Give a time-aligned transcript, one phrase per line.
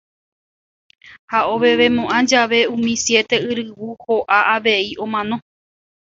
[1.31, 5.35] Ha ovevemo'ã jave umi siete yryvu ho'a avei omano.